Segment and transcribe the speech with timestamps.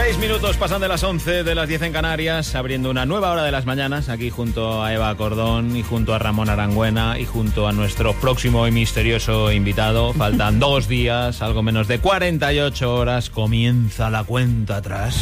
[0.00, 3.42] Seis minutos pasan de las 11 de las 10 en Canarias, abriendo una nueva hora
[3.42, 7.66] de las mañanas, aquí junto a Eva Cordón y junto a Ramón Arangüena y junto
[7.66, 10.12] a nuestro próximo y misterioso invitado.
[10.14, 15.16] Faltan dos días, algo menos de 48 horas, comienza la cuenta atrás.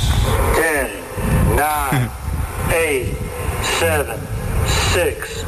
[0.54, 0.90] 10,
[1.54, 2.10] 9,
[2.68, 3.18] 8,
[3.79, 4.04] 7,
[4.93, 5.46] 6, 5,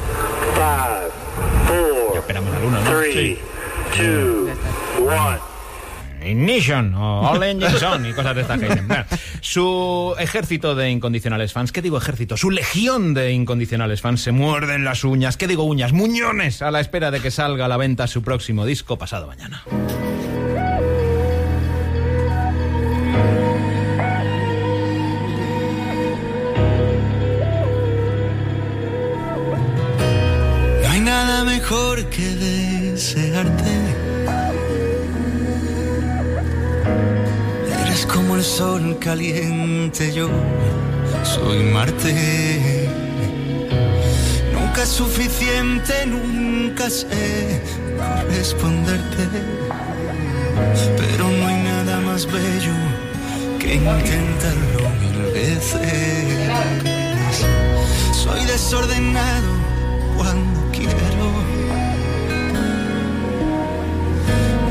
[0.56, 2.98] 4, Esperamos la luna, ¿no?
[2.98, 3.38] 3,
[3.98, 4.56] 2,
[5.00, 5.57] 1.
[6.24, 8.88] Ignition o All Engines On y cosas de dicen.
[8.88, 9.04] Bueno,
[9.40, 12.36] su ejército de incondicionales fans, ¿qué digo ejército?
[12.36, 15.92] Su legión de incondicionales fans se muerden las uñas, ¿qué digo uñas?
[15.92, 19.62] Muñones a la espera de que salga a la venta su próximo disco pasado mañana.
[30.82, 33.77] No hay nada mejor que desearte.
[37.88, 40.28] Eres como el sol caliente, yo
[41.22, 42.86] soy Marte.
[44.52, 47.62] Nunca es suficiente, nunca sé
[47.96, 49.24] corresponderte.
[50.98, 52.76] Pero no hay nada más bello
[53.58, 55.80] que intentarlo mil veces.
[58.12, 59.50] Soy desordenado
[60.14, 61.26] cuando quiero.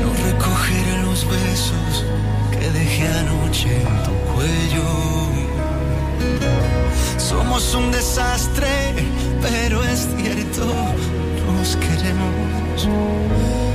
[0.02, 2.07] No recogeré los besos
[2.72, 4.88] dejé anoche en tu cuello.
[7.18, 8.68] Somos un desastre,
[9.42, 10.64] pero es cierto,
[11.46, 13.67] nos queremos.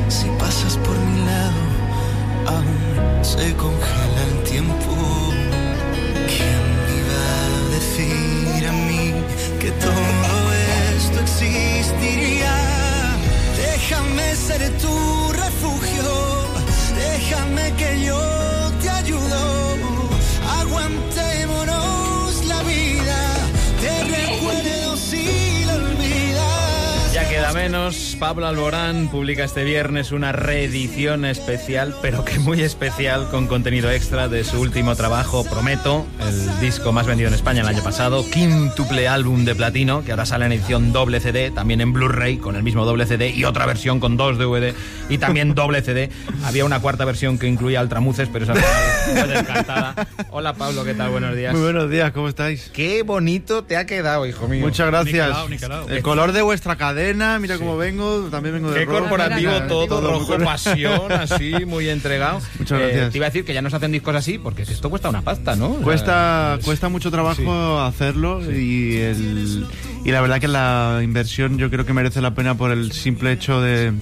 [28.24, 34.30] Pablo Alborán publica este viernes una reedición especial, pero que muy especial, con contenido extra
[34.30, 39.10] de su último trabajo, Prometo, el disco más vendido en España el año pasado, quíntuple
[39.10, 42.64] álbum de platino, que ahora sale en edición doble CD, también en Blu-ray, con el
[42.64, 44.74] mismo doble CD, y otra versión con dos DVD,
[45.10, 46.10] y también doble CD.
[46.46, 49.96] Había una cuarta versión que incluía altramuces, pero esa fue descartada.
[50.32, 51.10] Hola Pablo, ¿qué tal?
[51.12, 51.54] Buenos días.
[51.54, 52.72] Muy buenos días, ¿cómo estáis?
[52.74, 54.62] Qué bonito te ha quedado, hijo mío.
[54.62, 55.28] Muchas gracias.
[55.28, 55.90] Nicolao, Nicolao.
[55.90, 59.00] El color de vuestra cadena, mira cómo vengo, también vengo de Qué rojo.
[59.00, 62.40] corporativo todo, rojo cor- pasión, así, muy entregado.
[62.60, 63.12] Muchas Eh, gracias.
[63.12, 65.22] te iba a decir que ya no se hacen discos así, porque esto cuesta una
[65.22, 65.70] pasta, ¿no?
[65.76, 69.66] Cuesta, cuesta mucho trabajo hacerlo y, el,
[70.06, 73.32] y la verdad que la inversión yo creo que merece la pena por el simple
[73.32, 73.94] hecho de,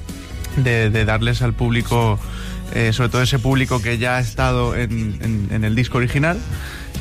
[0.58, 2.20] de- de darles al público,
[2.74, 6.38] eh, sobre todo ese público que ya ha estado en, en- en el disco original,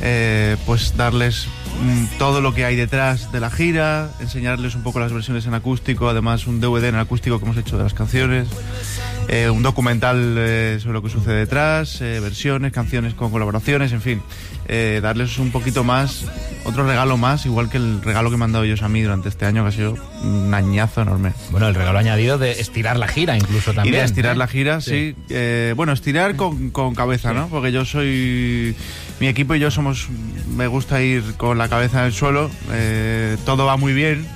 [0.01, 1.47] eh, pues darles
[1.83, 5.53] mm, todo lo que hay detrás de la gira, enseñarles un poco las versiones en
[5.53, 8.47] acústico, además un DVD en acústico que hemos hecho de las canciones.
[9.27, 14.21] eh, un documental eh, sobre lo que sucede detrás, versiones, canciones con colaboraciones, en fin,
[15.01, 16.25] darles un poquito más,
[16.63, 19.29] otro regalo más, igual que el regalo que me han dado ellos a mí durante
[19.29, 21.33] este año, que ha sido un añazo enorme.
[21.51, 23.95] Bueno, el regalo añadido de estirar la gira, incluso también.
[23.95, 25.15] Y de estirar la gira, sí.
[25.75, 27.47] Bueno, estirar con, con cabeza, ¿no?
[27.47, 28.75] Porque yo soy.
[29.21, 30.09] Mi equipo y yo somos.
[30.57, 32.49] Me gusta ir con la cabeza en el suelo.
[32.71, 34.27] eh, todo va muy bien.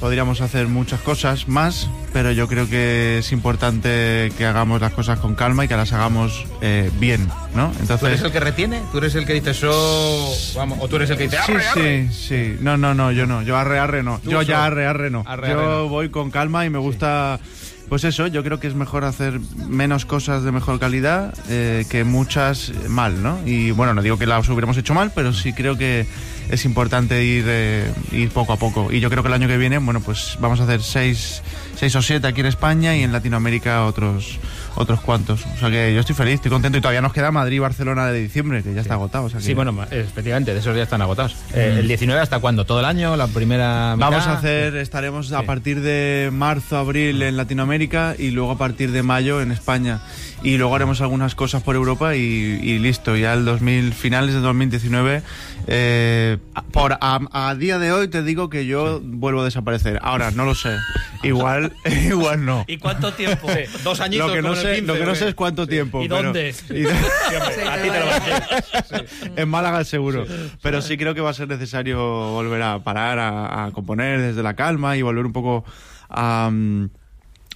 [0.00, 5.18] Podríamos hacer muchas cosas más, pero yo creo que es importante que hagamos las cosas
[5.18, 7.70] con calma y que las hagamos eh, bien, ¿no?
[7.70, 8.08] ¿Tú Entonces.
[8.08, 8.82] eres el que retiene?
[8.92, 10.30] ¿Tú eres el que dice eso?
[10.56, 12.08] Vamos, o tú eres el que dice Sí, arre, arre?
[12.12, 12.56] sí, sí.
[12.60, 13.42] No, no, no, yo no.
[13.42, 14.20] Yo arre, arre no.
[14.22, 15.24] Tú Yo ya arre, arre no.
[15.26, 15.88] Arre, yo arre no.
[15.88, 17.40] voy con calma y me gusta...
[17.88, 22.02] Pues eso, yo creo que es mejor hacer menos cosas de mejor calidad eh, que
[22.02, 23.38] muchas mal, ¿no?
[23.44, 26.06] Y bueno, no digo que las hubiéramos hecho mal, pero sí creo que
[26.48, 28.90] es importante ir, eh, ir poco a poco.
[28.90, 31.42] Y yo creo que el año que viene, bueno, pues vamos a hacer seis,
[31.76, 34.38] seis o siete aquí en España y en Latinoamérica otros,
[34.76, 35.44] otros cuantos.
[35.54, 38.06] O sea que yo estoy feliz, estoy contento y todavía nos queda Madrid y Barcelona
[38.06, 39.24] de diciembre, que ya está agotado.
[39.24, 41.36] o sea que- Sí, bueno, efectivamente, de esos ya están agotados.
[41.54, 42.64] Eh, ¿El 19 hasta cuándo?
[42.64, 43.16] ¿Todo el año?
[43.16, 44.10] ¿La primera mitad?
[44.10, 48.90] Vamos a hacer, estaremos a partir de marzo, abril en Latinoamérica y luego a partir
[48.92, 50.00] de mayo en España.
[50.44, 53.16] Y luego haremos algunas cosas por Europa y, y listo.
[53.16, 55.22] Ya el 2000, finales de 2019,
[55.68, 56.36] eh,
[56.70, 59.98] por, a, a día de hoy te digo que yo vuelvo a desaparecer.
[60.02, 60.76] Ahora, no lo sé.
[61.22, 61.72] Igual,
[62.10, 62.64] igual no.
[62.68, 63.48] ¿Y cuánto tiempo?
[63.82, 66.02] Dos añitos Lo que, no sé, 15, lo que no ¿o sé es cuánto tiempo.
[66.02, 66.50] ¿Y pero- dónde?
[66.68, 66.84] y-
[67.30, 69.32] Sí, hombre, a ti te lo va a decir.
[69.36, 70.26] en Málaga seguro.
[70.60, 71.98] Pero sí creo que va a ser necesario
[72.32, 75.64] volver a parar, a, a componer desde la calma y volver un poco
[76.10, 76.90] a, mm,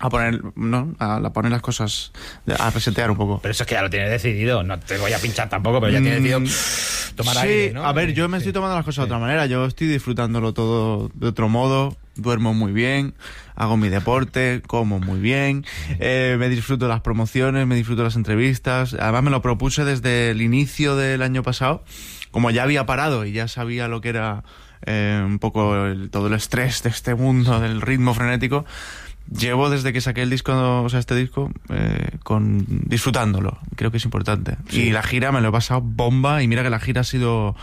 [0.00, 0.94] a poner, ¿no?
[0.98, 2.12] A, a poner las cosas,
[2.58, 3.40] a resetear un poco.
[3.42, 4.62] Pero eso es que ya lo tienes decidido.
[4.62, 6.40] No te voy a pinchar tampoco, pero ya tienes decidido
[7.16, 7.84] tomar sí, aire, ¿no?
[7.84, 8.42] a ver, yo me Sí.
[8.42, 9.46] estoy tomando las cosas de otra manera.
[9.46, 11.96] Yo estoy disfrutándolo todo de otro modo.
[12.14, 13.14] Duermo muy bien,
[13.54, 15.64] hago mi deporte, como muy bien,
[16.00, 18.94] eh, me disfruto las promociones, me disfruto las entrevistas.
[18.94, 21.84] Además me lo propuse desde el inicio del año pasado.
[22.32, 24.42] Como ya había parado y ya sabía lo que era
[24.86, 28.64] eh, un poco el- todo el estrés de este mundo, del ritmo frenético,
[29.30, 33.58] Llevo desde que saqué el disco, o sea, este disco, eh, con disfrutándolo.
[33.76, 34.56] Creo que es importante.
[34.70, 36.42] Y la gira me lo he pasado bomba.
[36.42, 37.54] Y mira que la gira ha sido,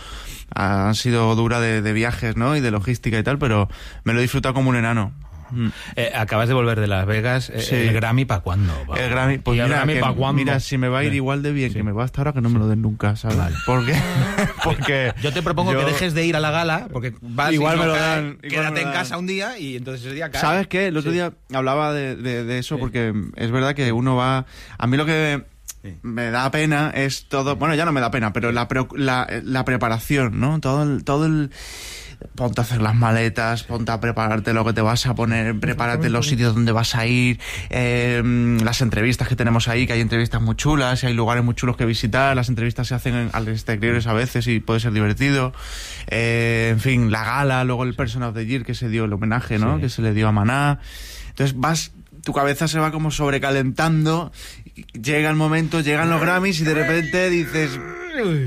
[0.54, 2.56] ha sido dura de, de viajes, ¿no?
[2.56, 3.68] Y de logística y tal, pero
[4.04, 5.14] me lo he disfrutado como un enano.
[5.56, 5.72] Mm.
[5.96, 7.50] Eh, acabas de volver de Las Vegas.
[7.50, 7.76] eh, Sí.
[7.76, 8.74] ¿El Grammy para cuándo?
[8.92, 8.98] va?
[9.00, 10.34] El Grammy, pues ¿Y el mira, Grammy para cuándo?
[10.44, 11.78] mira, si me va a ir igual de bien Sí.
[11.78, 13.38] que me va hasta ahora, que no me lo den nunca, ¿sabes?
[13.66, 13.96] Porque,
[14.64, 17.76] porque Yo te propongo yo- que dejes de ir a la gala, porque vas Igual
[17.76, 18.94] y no me lo cae, dan, me Quédate en dan.
[18.94, 20.42] casa un día y entonces ese día cae.
[20.42, 20.88] ¿Sabes qué?
[20.88, 21.16] El otro Sí.
[21.16, 24.46] día hablaba de, de- de eso porque es verdad que uno va...
[24.78, 25.44] A mí lo que
[26.02, 27.56] me da pena es todo...
[27.58, 28.68] Bueno, ya no me da pena, pero la,
[29.44, 30.60] la preparación, ¿no?
[30.60, 31.04] Todo el...
[31.04, 31.52] Todo el
[32.36, 36.10] Ponte a hacer las maletas, ponte a prepararte lo que te vas a poner, prepárate
[36.10, 37.40] los sitios donde vas a ir,
[37.70, 38.22] eh,
[38.64, 41.78] las entrevistas que tenemos ahí, que hay entrevistas muy chulas, y hay lugares muy chulos
[41.78, 45.54] que visitar, las entrevistas se hacen en- al exteriores a veces y puede ser divertido.
[46.08, 49.14] Eh, en fin, la gala, luego el Person of the Year que se dio, el
[49.14, 49.76] homenaje, ¿no?
[49.76, 49.82] Sí.
[49.84, 50.80] Que se le dio a Maná.
[51.30, 51.92] Entonces vas,
[52.24, 54.32] tu cabeza se va como sobrecalentando,
[54.76, 57.80] llega el momento, llegan los Grammys y de repente dices,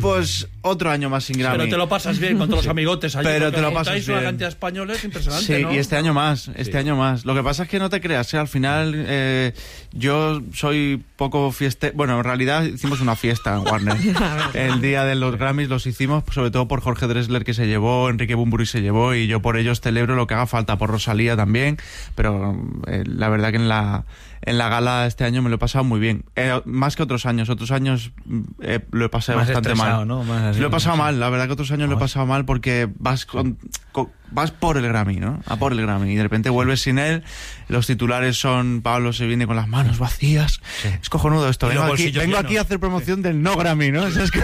[0.00, 1.58] pues otro año más sin Grammy.
[1.58, 3.26] Pero te lo pasas bien con todos los amigotes allí.
[3.26, 4.28] Pero te lo pasas una bien.
[4.28, 5.74] cantidad de españoles impresionante, Sí, ¿no?
[5.74, 7.24] y este año más, este año más.
[7.24, 8.38] Lo que pasa es que no te creas, ¿eh?
[8.38, 9.52] al final eh,
[9.92, 11.92] yo soy poco fieste.
[11.94, 13.96] Bueno, en realidad hicimos una fiesta en Warner.
[14.54, 18.08] El día de los Grammys los hicimos sobre todo por Jorge Dressler que se llevó,
[18.10, 21.36] Enrique Bumburi se llevó y yo por ellos celebro lo que haga falta, por Rosalía
[21.36, 21.78] también.
[22.14, 24.04] Pero eh, la verdad que en la,
[24.42, 26.24] en la gala este año me lo he pasado muy bien.
[26.36, 27.48] Eh, más que otros años.
[27.48, 30.06] Otros años mm, eh, lo he pasado Más bastante mal.
[30.06, 30.24] ¿no?
[30.24, 32.44] Más así, lo he pasado mal, la verdad que otros años lo he pasado mal
[32.44, 33.58] porque vas con,
[33.92, 35.40] con- vas por el Grammy, ¿no?
[35.46, 37.24] A por el Grammy y de repente vuelves sin él.
[37.68, 40.60] Los titulares son Pablo se viene con las manos vacías.
[41.00, 41.68] Es cojonudo esto.
[41.68, 44.02] Vengo, aquí, vengo a hacer promoción del no Grammy, ¿no?
[44.04, 44.42] O sea, es que-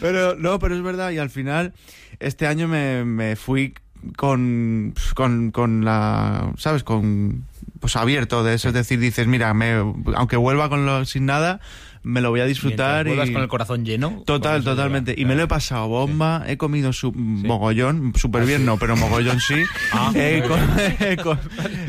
[0.00, 1.72] pero no, pero es verdad y al final
[2.20, 3.74] este año me, me fui
[4.16, 6.82] con, con con la, ¿sabes?
[6.84, 7.44] Con
[7.80, 9.72] pues abierto de eso, es decir, dices, mira, me,
[10.14, 11.60] aunque vuelva con lo, sin nada,
[12.04, 14.22] me lo voy a disfrutar Mientras y con el corazón lleno.
[14.26, 15.12] Total, totalmente.
[15.12, 15.22] lleva.
[15.22, 19.40] Y me lo he pasado bomba, he comido su mogollón, súper bien no, pero mogollón
[19.40, 19.62] sí.
[19.92, 20.60] Ah, Eh, con-
[21.00, 21.38] eh, con-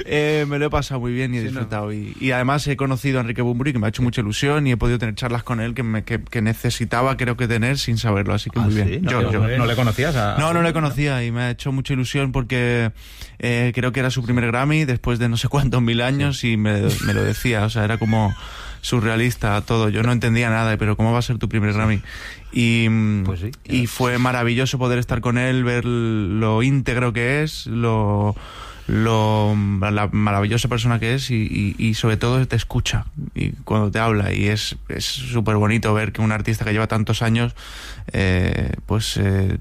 [0.06, 1.92] eh, me lo he pasado muy bien y he disfrutado.
[1.94, 4.72] Y, y además he conocido a Enrique Bumburi, que me ha hecho mucha ilusión y
[4.72, 7.98] he podido tener charlas con él que, me, que, que necesitaba, creo que tener, sin
[7.98, 8.34] saberlo.
[8.34, 9.02] Así que Ah, muy bien.
[9.04, 10.38] No, Yo- no, yo- no le conocías a...
[10.38, 12.92] no, no le conocía y me ha hecho mucha ilusión porque
[13.40, 16.58] eh, creo que era su primer Grammy después de no sé cuántos mil años y
[16.58, 18.34] me, me lo decía, o sea, era como
[18.84, 19.90] surrealista todo.
[19.90, 22.02] Yo no entendía nada, pero ¿cómo va a ser tu primer Grammy?
[22.52, 23.50] Y, mm, Pues sí.
[23.64, 28.36] y fue maravilloso poder estar con él, ver lo íntegro que es, lo
[28.86, 33.90] lo la maravillosa persona que es y, y- y sobre todo te escucha y cuando
[33.90, 37.56] te habla y es es súper bonito ver que un artista que lleva tantos años
[38.12, 39.58] eh, pues eh,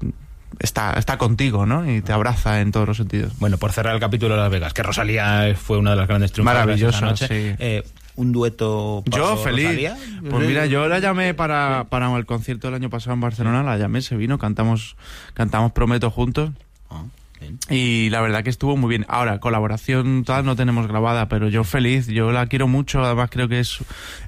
[0.59, 4.01] está está contigo no y te abraza en todos los sentidos Bueno, por cerrar el
[4.01, 7.27] capítulo de Las Vegas, que Rosalía fue una de las grandes triunfadoras Maravillosa, esa noche.
[7.29, 7.55] sí.
[7.59, 7.83] Eh,
[8.15, 9.97] un dueto yo paso feliz Rosalía.
[10.29, 13.77] pues mira yo la llamé para para el concierto del año pasado en Barcelona la
[13.77, 14.95] llamé se vino cantamos
[15.33, 16.51] cantamos prometo juntos
[16.93, 17.03] Ah,
[17.39, 17.57] bien.
[17.69, 19.05] Y la verdad que estuvo muy bien.
[19.07, 23.03] Ahora, colaboración tal no tenemos grabada, pero yo feliz, yo la quiero mucho.
[23.03, 23.79] Además, creo que es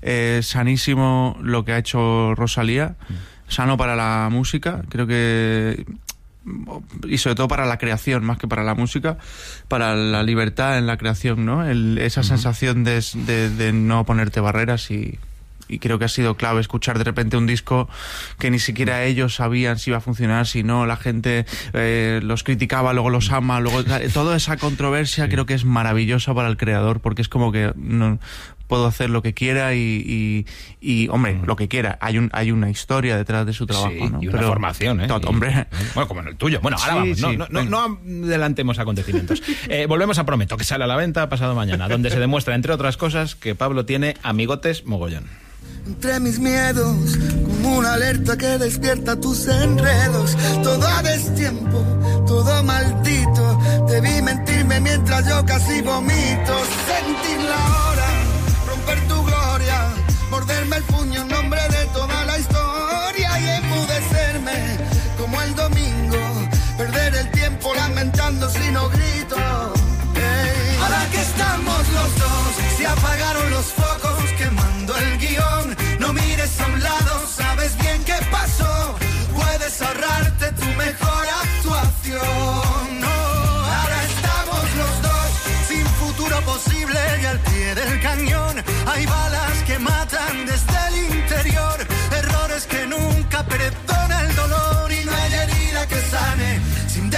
[0.01, 2.95] eh, sanísimo lo que ha hecho Rosalía.
[3.47, 5.85] Sano para la música, creo que.
[7.07, 9.17] Y sobre todo para la creación, más que para la música,
[9.67, 11.65] para la libertad en la creación, ¿no?
[11.65, 15.17] El- esa sensación de, de- de no ponerte barreras y.
[15.67, 17.89] Y creo que ha sido clave escuchar de repente un disco
[18.37, 22.43] que ni siquiera ellos sabían si iba a funcionar, si no, la gente eh, los
[22.43, 23.83] criticaba, luego los ama, luego
[24.13, 28.19] toda esa controversia creo que es maravillosa para el creador porque es como que no,
[28.67, 30.45] puedo hacer lo que quiera y, y,
[31.03, 31.97] y, hombre, lo que quiera.
[32.01, 33.91] Hay un hay una historia detrás de su trabajo.
[33.91, 34.21] Sí, ¿no?
[34.21, 35.07] y una Pero- formación, ¿eh?
[35.07, 35.67] Tot- hombre.
[35.93, 36.59] Bueno, como en el tuyo.
[36.61, 37.69] Bueno, ahora Sí, vamos, no, sí, no, no, venga.
[38.17, 39.41] no adelantemos acontecimientos.
[39.69, 42.71] Eh, volvemos a Prometo, que sale a la venta pasado mañana, donde se demuestra, entre
[42.73, 45.23] otras cosas, que Pablo tiene amigotes mogollón.
[45.87, 50.35] Entre mis miedos, como una alerta que despierta tus enredos.
[50.63, 51.83] Todo a destiempo,
[52.27, 53.59] todo maldito.
[53.87, 56.53] Debí mentirme mientras yo casi vomito.
[56.87, 57.94] Sentir la hora,
[68.59, 69.35] si no grito.
[70.15, 70.77] Ey.
[70.81, 73.34] Ahora que estamos los dos, se apagaron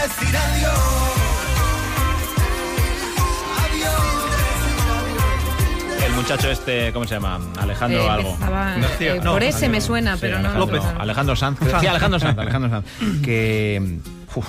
[0.07, 0.73] decir adiós.
[6.05, 7.39] El muchacho este, ¿cómo se llama?
[7.59, 8.37] Alejandro Eh, algo.
[8.99, 10.49] eh, no, por ese me Sí, suena, pero no.
[10.49, 10.81] Alejandro, López.
[10.99, 11.59] Alejandro Sanz.
[11.79, 12.85] Sí, Alejandro Sanz, Alejandro Sanz.
[13.23, 13.99] Que.
[14.35, 14.45] uf,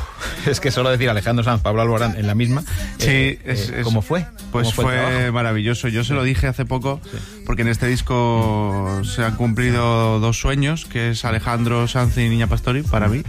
[0.46, 2.62] es que solo decir Alejandro Sanz, Pablo Alborán en la misma.
[2.98, 4.26] Sí, eh, es- eh, ¿Cómo fue?
[4.52, 5.88] Pues ¿Cómo fue, maravilloso.
[5.88, 7.00] Yo se lo dije hace poco,
[7.44, 12.46] porque en este disco se han cumplido dos sueños, que es Alejandro Sanz y Niña
[12.46, 13.22] Pastori, para mí.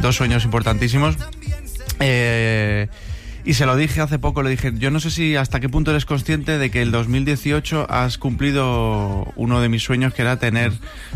[0.00, 1.16] Dos sueños importantísimos.
[2.00, 2.88] Eh,
[3.44, 5.90] y se lo dije hace poco, le dije, yo no sé si hasta qué punto
[5.90, 10.72] eres consciente de que el 2018 has cumplido uno de mis sueños, que era tener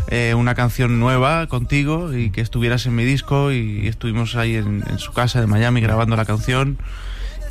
[0.09, 4.83] eh, una canción nueva contigo y que estuvieras en mi disco y, estuvimos ahí en,
[4.89, 6.79] en su casa de Miami grabando la canción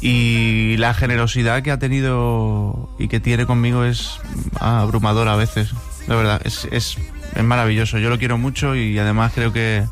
[0.03, 4.19] y la generosidad que ha tenido y que tiene conmigo es
[4.59, 5.73] abrumadora a veces.
[6.09, 6.99] La verdad, es, es,
[7.37, 7.99] es maravilloso.
[7.99, 9.85] Yo lo quiero mucho y además creo que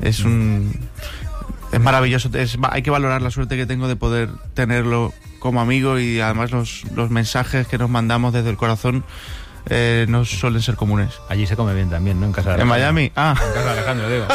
[0.00, 0.72] es un...
[1.74, 2.30] Es maravilloso.
[2.70, 6.84] Hay que valorar la suerte que tengo de poder tenerlo como amigo y además los,
[6.94, 9.04] los mensajes que nos mandamos desde el corazón
[9.70, 11.10] eh, no suelen ser comunes.
[11.28, 12.26] Allí se come bien también, ¿no?
[12.26, 12.92] En casa de En Alejandro.
[12.94, 13.34] Miami, ah.
[13.38, 14.26] En casa de Alejandro, digo.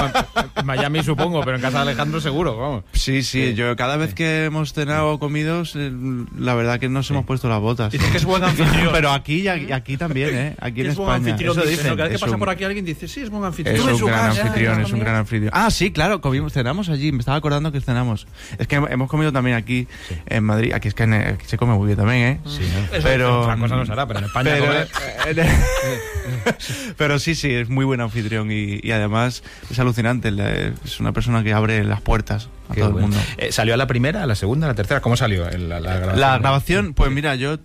[0.55, 2.83] En Miami supongo, pero en casa de Alejandro seguro, vamos.
[2.93, 5.91] Sí, sí, yo cada vez que hemos cenado o comido, eh,
[6.37, 7.91] la verdad que nos hemos puesto las botas.
[7.91, 8.89] Que es buen anfitrión.
[8.91, 10.55] Pero aquí, y aquí, también, ¿eh?
[10.59, 11.31] Aquí en es buen España.
[11.33, 11.57] anfitrión.
[11.57, 11.95] Eso dicen.
[11.95, 13.77] Cada vez que pasa un- por aquí alguien dice, sí, es buen anfitrión.
[13.77, 14.41] Es en un gran casa.
[14.41, 14.83] anfitrión, ¿eh?
[14.85, 15.51] es un gran anfitrión.
[15.53, 18.27] Ah, sí, claro, comimos, cenamos allí, me estaba acordando que cenamos.
[18.57, 19.87] Es que hemos comido también aquí
[20.27, 22.39] en Madrid, aquí es que en- aquí se come muy bien también, ¿eh?
[22.45, 22.99] Sí, ¿no?
[23.03, 24.87] Pero, Otra cosa no será, pero en España pero, comer-
[26.97, 30.31] pero sí, sí, es muy buen anfitrión y, y además es alucinante.
[30.83, 33.07] Es una persona que abre las puertas a Qué todo bueno.
[33.07, 33.25] el mundo.
[33.37, 35.01] Eh, ¿Salió a la primera, a la segunda, a la tercera?
[35.01, 36.19] ¿Cómo salió el- la, la grabación?
[36.19, 37.57] La grabación, pues mira, yo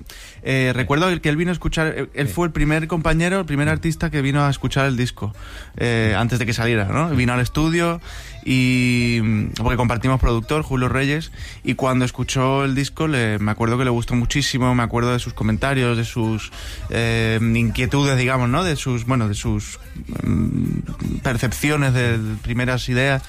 [0.43, 3.69] eh, recuerdo que él vino a escuchar, eh, él fue el primer compañero, el primer
[3.69, 5.35] artista que vino a escuchar el disco
[5.77, 7.11] eh, antes de que saliera, ¿no?
[7.11, 8.01] Vino al estudio
[8.45, 11.33] y mm, porque compartimos productor, Julio Reyes,
[11.63, 15.19] y cuando escuchó el disco le, me acuerdo que le gustó muchísimo, me acuerdo de
[15.19, 16.51] sus comentarios, de sus
[16.91, 18.65] eh, inquietudes, digamos, ¿no?
[18.65, 19.79] De sus, bueno, de sus
[20.23, 23.23] mm, percepciones, de primeras ideas.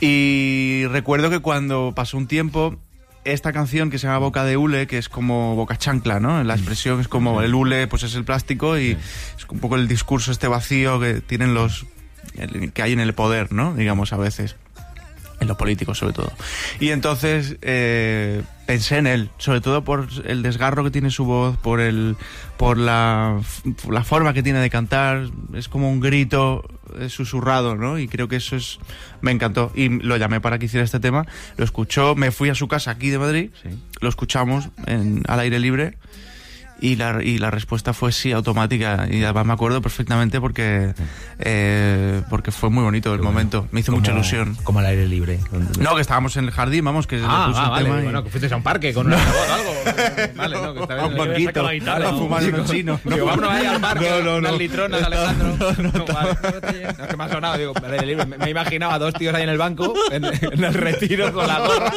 [0.00, 2.76] Y recuerdo que cuando pasó un tiempo,
[3.24, 6.42] esta canción que se llama Boca de Hule, que es como boca chancla, ¿no?
[6.44, 9.88] La expresión es como el hule, pues es el plástico y es un poco el
[9.88, 11.86] discurso este vacío que tienen los
[12.74, 13.74] que hay en el poder, ¿no?
[13.74, 14.56] Digamos a veces
[15.40, 16.32] en los políticos sobre todo.
[16.80, 21.56] Y entonces eh, pensé en él, sobre todo por el desgarro que tiene su voz,
[21.56, 22.16] por el
[22.56, 23.40] por la,
[23.88, 26.64] la forma que tiene de cantar, es como un grito
[26.98, 27.98] eh, susurrado, ¿no?
[27.98, 28.78] Y creo que eso es
[29.20, 29.72] me encantó.
[29.74, 32.90] Y lo llamé para que hiciera este tema, lo escuchó, me fui a su casa
[32.90, 33.50] aquí de Madrid,
[34.00, 35.96] lo escuchamos en, al aire libre.
[36.78, 39.06] Y la, y la respuesta fue sí, automática.
[39.10, 40.92] Y además me acuerdo perfectamente porque,
[41.38, 43.66] eh, porque fue muy bonito el momento.
[43.70, 44.56] Me hizo mucha Como- ilusión.
[44.62, 45.40] Como al aire libre.
[45.80, 47.84] No, que estábamos en el jardín, vamos, que le Ah, puse ah, el vale.
[47.86, 49.20] tema y- Bueno, que fuiste a un parque con una o
[49.54, 49.74] algo.
[50.36, 51.12] Vale, no, que está a bien.
[51.12, 53.00] un banquito, a fumar Digo, unos chinos.
[53.04, 54.58] Digo, vámonos ahí al parque, No, no, unas no.
[54.58, 55.46] litronas, Alejandro.
[55.78, 56.30] No, vale.
[56.42, 58.26] No, es que me ha sonado, digo, al aire libre.
[58.26, 61.46] Me, me imaginaba a dos tíos ahí en el banco, en, en el retiro con
[61.46, 61.92] la gorra.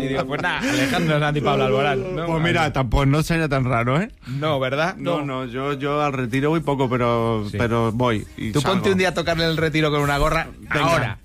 [0.00, 2.16] Y digo, pues nada, Alejandro Santi Pablo Alborán.
[2.16, 2.26] ¿no?
[2.26, 4.10] Pues mira, tampoco no sería tan raro, ¿eh?
[4.26, 4.96] No, ¿verdad?
[4.96, 7.56] No, no, yo, yo al retiro voy poco, pero, Sí.
[7.58, 8.26] pero voy.
[8.36, 8.76] y Tú salgo.
[8.76, 10.80] ponte un día a tocarle el retiro con una gorra Venga.
[10.84, 11.18] ahora.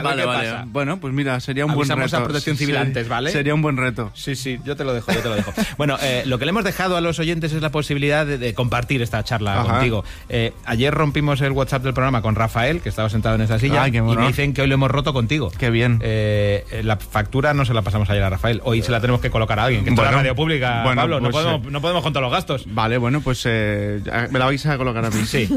[0.00, 0.50] A ver Vale, qué vale.
[0.50, 0.64] pasa.
[0.68, 2.16] Bueno, pues mira, sería un buen reto.
[2.16, 3.30] a Protección Civil Sí, antes, ¿vale?
[3.30, 4.10] Sería un buen reto.
[4.14, 5.52] Sí, sí, yo te lo dejo, yo te lo dejo.
[5.78, 8.54] Bueno, eh, lo que le hemos dejado a los oyentes es la posibilidad de, de
[8.54, 9.72] compartir esta charla Ajá.
[9.74, 10.04] contigo.
[10.28, 13.82] Eh, ayer rompimos el WhatsApp del programa con Rafael, que estaba sentado en esa silla,
[13.84, 14.20] Ay, y bueno.
[14.22, 15.50] me dicen que hoy lo hemos roto contigo.
[15.58, 15.98] Qué bien.
[16.02, 19.30] Eh, la factura no se la pasamos ayer a Rafael, hoy se la tenemos que
[19.30, 21.66] colocar a alguien, que esto es Bueno, la radio pública, bueno, Pablo, no, pues, podemos,
[21.66, 22.64] eh, no podemos con todos los gastos.
[22.66, 25.24] Vale, bueno, pues eh, me la vais a colocar a mí.
[25.24, 25.48] Sí,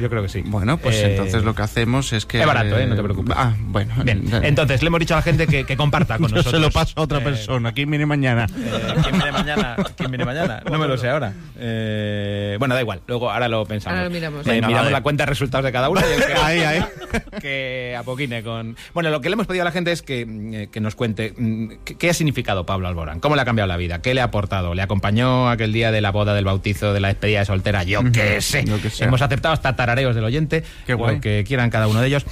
[0.00, 0.42] yo creo que sí.
[0.44, 2.40] Bueno, pues Eh, entonces lo que hacemos es que...
[2.40, 2.86] Es barato, ¿eh?
[2.86, 3.34] No te preocupes.
[3.36, 3.81] Ah, bueno.
[4.04, 6.60] Bien, entonces le hemos dicho a la gente que, que comparta con yo nosotros.
[6.60, 7.72] se lo paso a otra Eh, persona.
[7.72, 8.46] ¿Quién viene mañana?
[8.56, 9.76] Eh, ¿Quién viene mañana?
[9.96, 10.62] ¿Quién viene mañana?
[10.70, 11.32] No me lo sé ahora.
[11.58, 13.00] Eh, bueno, da igual.
[13.06, 13.96] Luego, ahora lo pensamos.
[13.96, 14.46] Ahora lo miramos.
[14.46, 14.92] Eh, Venga, miramos vale.
[14.92, 16.00] la cuenta de resultados de cada uno.
[16.00, 16.84] y que- Ahí, ahí.
[17.40, 18.76] Que apoquine con...
[18.94, 21.34] Bueno, lo que le hemos pedido a la gente es que, mm, que nos cuente
[21.36, 24.20] mm, qué, qué ha significado Pablo Alborán, cómo le ha cambiado la vida, qué le
[24.20, 24.74] ha aportado.
[24.74, 27.82] ¿Le acompañó aquel día de la boda, del bautizo, de la despedida de soltera?
[27.84, 28.64] Yo qué sé.
[28.64, 29.04] Yo qué sé.
[29.04, 31.16] Hemos aceptado hasta tarareos del oyente, Qué guay.
[31.16, 32.24] lo que quieran cada uno de ellos.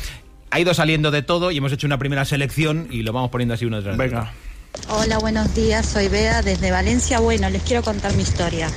[0.50, 3.54] Ha ido saliendo de todo y hemos hecho una primera selección y lo vamos poniendo
[3.54, 3.96] así uno otro.
[3.96, 4.32] Venga.
[4.88, 7.20] Hola, buenos días, soy Bea desde Valencia.
[7.20, 8.68] Bueno, les quiero contar mi historia.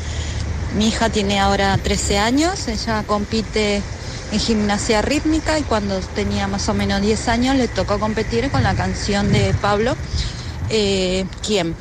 [0.78, 3.82] Mi hija tiene ahora 13 años, ella compite
[4.32, 8.64] en gimnasia rítmica y cuando tenía más o menos 10 años le tocó competir con
[8.64, 9.96] la canción de Pablo,
[10.70, 11.76] eh, ¿Quién?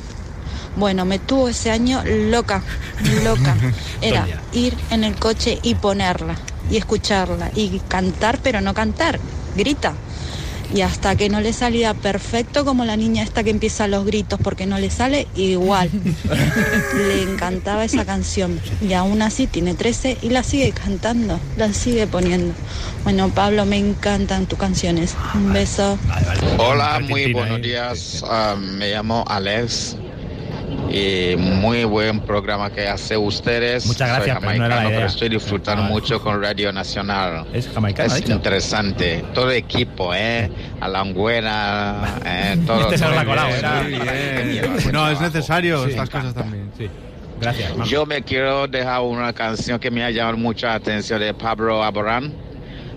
[0.75, 2.63] Bueno, me tuvo ese año loca,
[3.23, 3.55] loca.
[4.01, 6.35] Era ir en el coche y ponerla
[6.69, 9.19] y escucharla y cantar, pero no cantar,
[9.55, 9.93] grita.
[10.73, 14.39] Y hasta que no le salía perfecto, como la niña esta que empieza los gritos
[14.41, 15.91] porque no le sale, igual.
[16.97, 18.59] le encantaba esa canción.
[18.81, 22.53] Y aún así tiene 13 y la sigue cantando, la sigue poniendo.
[23.03, 25.15] Bueno, Pablo, me encantan tus canciones.
[25.35, 25.99] Un beso.
[26.57, 27.61] Hola, muy buenos ¿eh?
[27.61, 28.25] días.
[28.27, 29.97] Ah, me llamo Alex
[30.93, 33.85] y muy buen programa que hace ustedes.
[33.87, 34.97] Muchas gracias, Soy pero no era la jamaicano, idea.
[34.99, 35.87] pero estoy disfrutando Ah.
[35.87, 37.47] mucho con Radio Nacional.
[37.51, 38.31] Es jamaicano, Es dicho.
[38.31, 39.25] interesante.
[39.33, 40.49] Todo el equipo, ¿eh?
[40.79, 42.57] Alangüera, ¿eh?
[42.67, 42.81] Todo.
[42.81, 43.25] Este se todo bien.
[43.25, 43.49] colado,
[43.87, 44.91] bien.
[44.93, 46.71] No, es necesario Sí, estas cosas también.
[46.77, 46.87] Sí.
[47.41, 47.75] Gracias.
[47.75, 47.89] Majo.
[47.89, 52.31] Yo me quiero dejar una canción que me ha llamado mucha atención de Pablo Alborán.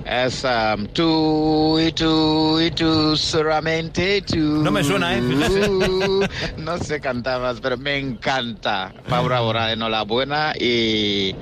[0.08, 4.62] Es um, tú y tú y tú, solamente tú.
[4.62, 5.20] No me suena, ¿eh?
[6.58, 8.94] No sé cantar más, pero me encanta.
[9.08, 11.34] Pablo Alborán, enhorabuena y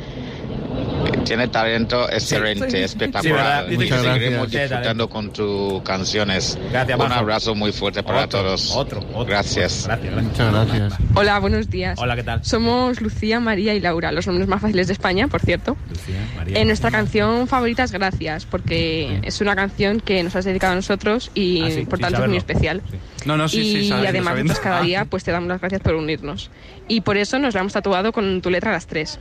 [1.24, 3.66] tiene talento excelente, Sí, espectacular.
[3.68, 3.76] sí.
[3.88, 6.58] seguiremos disfrutando con tus canciones.
[6.70, 8.70] Gracias, Un abrazo muy fuerte para Otro, todos.
[8.76, 9.24] Otro, otro.
[9.24, 9.86] Gracias.
[9.86, 10.24] Gracias, gracias.
[10.24, 10.94] Muchas gracias.
[11.14, 11.98] Hola, buenos días.
[11.98, 12.44] Hola, ¿qué tal?
[12.44, 15.76] Somos Lucía, María y Laura, los nombres más fáciles de España, por cierto.
[15.90, 16.58] Lucía, María.
[16.60, 20.76] En nuestra canción favorita es Gracias, porque es una canción que nos has dedicado a
[20.76, 22.82] nosotros y Ah, sí, por tanto es muy especial.
[23.26, 24.52] No, no, sí, y sí, sabiendo, además sabiendo.
[24.52, 24.84] nosotros cada Ah.
[24.84, 26.50] día pues te damos las gracias por unirnos.
[26.88, 29.18] Y por eso nos la hemos tatuado con tu letra a las tres.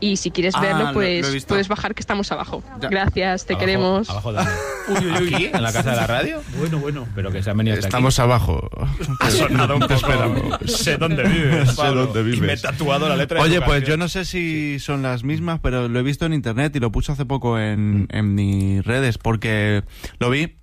[0.00, 1.48] Y si quieres Ah, verlo, lo- pues lo he visto.
[1.48, 2.62] puedes bajar que estamos abajo.
[2.80, 2.88] Ya.
[2.88, 4.10] Gracias, te Abajo- queremos.
[4.10, 4.38] Abajo de
[5.14, 5.50] ¿Aquí?
[5.52, 6.42] ¿En la casa de la radio?
[6.58, 7.06] Bueno, bueno.
[7.14, 8.68] Pero que se han venido hasta Estamos abajo.
[9.20, 9.94] Ha sonado un Te poco.
[9.94, 10.58] esperamos.
[10.70, 11.70] Sé dónde vives.
[11.76, 12.38] Sé dónde vives.
[12.38, 15.24] Y me he tatuado la letra de Oye, pues yo no sé si son las
[15.24, 18.84] mismas, pero lo he visto en internet y lo puse hace poco en, en mis
[18.84, 19.82] redes porque
[20.18, 20.56] lo vi.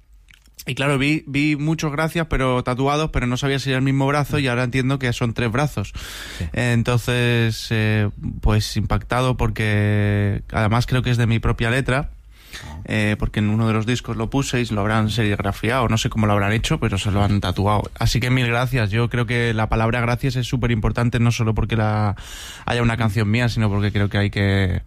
[0.65, 4.08] Y claro, vi, vi muchos gracias, pero tatuados, pero no sabía si era el mismo
[4.08, 5.93] brazo y ahora entiendo que son tres brazos.
[6.54, 8.10] Entonces, eh,
[8.41, 12.12] pues impactado porque además creo que es de mi propia letra.
[12.86, 16.10] Eh, porque en uno de los discos lo puse y lo habrán serigrafiado, no sé
[16.10, 17.89] cómo lo habrán hecho, pero se lo han tatuado.
[18.00, 18.89] Así que mil gracias.
[18.92, 22.16] Yo creo que la palabra gracias es súper importante, no solo porque la
[22.66, 24.82] haya una canción mía, sino porque creo que hay que,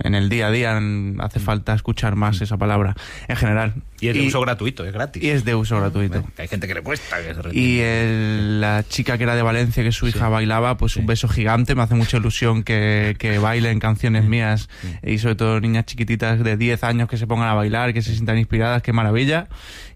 [0.00, 2.94] en el día a día, en- hace falta escuchar más esa palabra
[3.28, 3.74] en general.
[4.00, 5.22] Y es de uso gratuito, es gratis.
[5.22, 6.20] Y es de uso gratuito.
[6.20, 7.56] Bueno, hay gente que le cuesta que se.
[7.56, 11.28] Y el- la chica que era de Valencia, que su hija bailaba, pues un beso
[11.28, 11.74] gigante.
[11.76, 14.68] Me hace mucha ilusión que, que bailen canciones mías
[15.04, 18.12] y sobre todo niñas chiquititas de 10 años que se pongan a bailar, que se
[18.12, 19.48] sientan inspiradas, qué maravilla.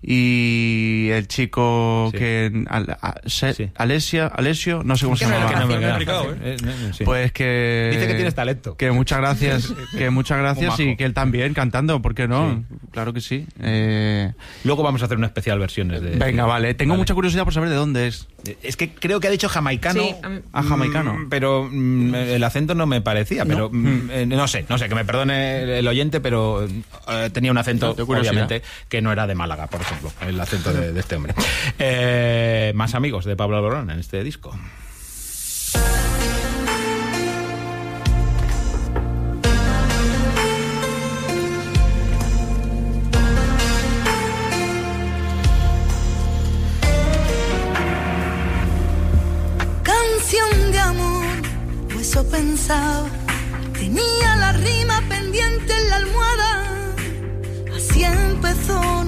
[0.03, 2.19] Y el chico Sí.
[2.19, 2.65] que.
[2.69, 3.71] Al- a- se- Sí.
[3.77, 5.51] Alesia, Alesio, no sé cómo se llama.
[5.67, 6.37] no ¿eh?
[6.43, 6.57] Eh,
[6.97, 7.05] sí.
[7.05, 7.91] Pues que.
[7.93, 8.77] Dice que tienes talento.
[8.77, 12.65] Que muchas gracias, que muchas gracias y que él también cantando, ¿por qué no?
[12.93, 13.47] Claro que sí.
[13.61, 14.33] Eh,
[14.65, 16.11] Luego vamos a hacer una especial versiones de.
[16.17, 16.75] venga, vale.
[16.75, 17.01] Tengo Vale.
[17.01, 18.29] mucha curiosidad por saber de dónde es.
[18.63, 20.03] Es que creo que ha dicho jamaicano.
[20.03, 21.15] Sí, a Ah, jamaicano.
[21.15, 24.89] Mm, Pero mm, el acento no me parecía, pero mm, eh, no sé, no sé,
[24.89, 26.67] que me perdone el oyente, pero
[27.09, 30.93] eh, tenía un acento, obviamente, que no era de Málaga, por ejemplo, el acento de,
[30.93, 31.35] de este hombre.
[31.79, 34.57] Eh, más amigos de Pablo Alborán en este disco.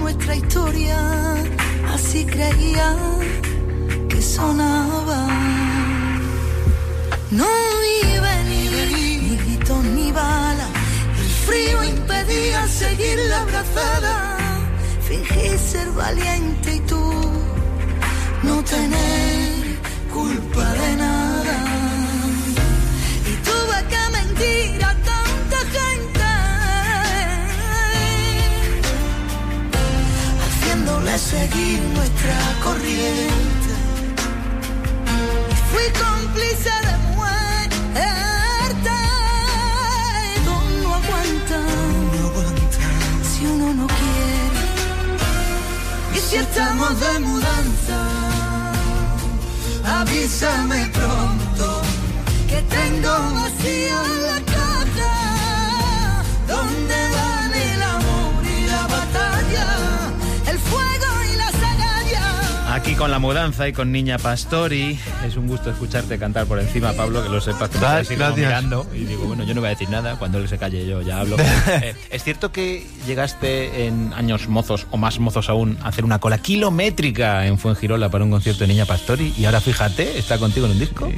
[0.08, 0.98] Nuestra historia.
[1.94, 2.96] así creía
[4.08, 5.20] que sonaba.
[7.30, 7.50] No
[7.84, 8.72] ni venir,
[9.20, 10.68] ni gritos ni bala.
[11.22, 14.14] El frío impedía seguir la abrazada.
[15.06, 17.04] Fingí ser valiente y tú
[18.44, 19.48] no tener
[20.16, 20.87] culpa de
[31.18, 33.74] seguir nuestra corriente.
[35.70, 38.96] Fui cómplice de muerte.
[40.44, 41.58] No aguanta,
[42.12, 42.88] no aguanta
[43.30, 44.64] si uno no quiere.
[46.14, 47.98] Y si estamos de mudanza,
[50.00, 51.82] avísame pronto
[52.48, 53.98] que tengo vacío
[62.98, 64.98] con la mudanza y con Niña Pastori.
[65.24, 68.36] Es un gusto escucharte cantar por encima, Pablo, que lo sepas que me como gracias.
[68.36, 68.86] mirando.
[68.92, 70.16] Y digo, bueno, yo no voy a decir nada.
[70.16, 71.36] Cuando él se calle, yo ya hablo.
[71.68, 76.18] Eh, es cierto que llegaste en años mozos, o más mozos aún, a hacer una
[76.18, 79.32] cola kilométrica en Fuengirola para un concierto de Niña Pastori.
[79.36, 81.08] Y ahora fíjate, está contigo en un disco.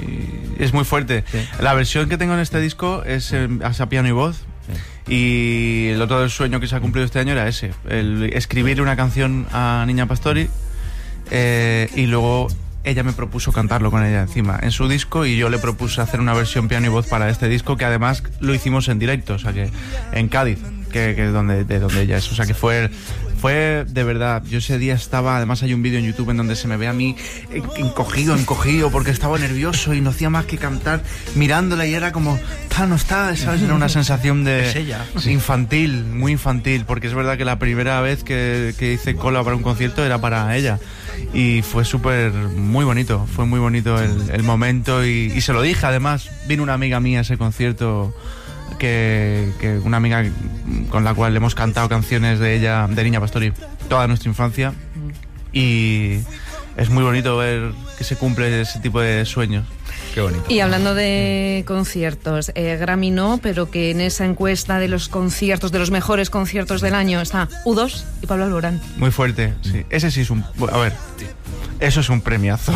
[0.58, 1.24] Es muy fuerte.
[1.60, 4.42] La versión que tengo en este disco es eh, a piano y voz.
[5.08, 8.82] Y el otro del sueño que se ha cumplido este año era ese, el escribir
[8.82, 10.48] una canción a Niña Pastori
[11.30, 12.48] eh, y luego
[12.82, 16.20] ella me propuso cantarlo con ella encima en su disco y yo le propuse hacer
[16.20, 19.38] una versión piano y voz para este disco que además lo hicimos en directo, o
[19.38, 19.70] sea que
[20.12, 20.58] en Cádiz,
[20.90, 22.90] que, que es donde, de donde ella es, o sea que fue
[23.40, 26.56] fue de verdad, yo ese día estaba, además hay un vídeo en YouTube en donde
[26.56, 27.16] se me ve a mí
[27.50, 31.02] en- encogido, encogido, porque estaba nervioso y no hacía más que cantar
[31.34, 33.62] mirándola y era como, está, no está, ¿sabes?
[33.62, 35.04] Era una sensación de Es ella.
[35.26, 39.56] infantil, muy infantil, porque es verdad que la primera vez que, que hice cola para
[39.56, 40.78] un concierto era para ella
[41.32, 45.62] y fue súper, muy bonito, fue muy bonito el, el momento y, y se lo
[45.62, 48.14] dije además, vino una amiga mía a ese concierto
[48.78, 50.24] que, que una amiga
[50.88, 53.52] con la cual hemos cantado canciones de ella, de Niña Pastori,
[53.88, 54.72] toda nuestra infancia
[55.52, 56.18] y
[56.76, 59.66] es muy bonito ver que se cumple ese tipo de sueños.
[60.14, 60.44] Qué bonito.
[60.48, 65.72] Y hablando de conciertos, eh, Grammy no, pero que en esa encuesta de los conciertos,
[65.72, 68.80] de los mejores conciertos del año, está U2 y Pablo Alborán.
[68.96, 69.84] Muy fuerte, sí.
[69.90, 70.44] Ese sí es un...
[70.72, 70.92] A ver,
[71.80, 72.72] eso es un premiazo.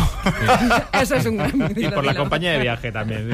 [1.01, 1.65] Eso es un Grammy.
[1.75, 3.29] Y por la compañía de viaje también.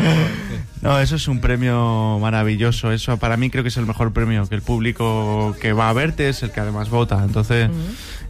[0.82, 2.92] No, eso es un premio maravilloso.
[2.92, 5.94] Eso para mí creo que es el mejor premio, que el público que va a
[5.94, 7.22] verte es el que además vota.
[7.24, 7.70] Entonces,